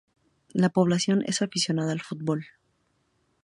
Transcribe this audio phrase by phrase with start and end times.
[0.53, 2.47] La población es aficionada al fútbol.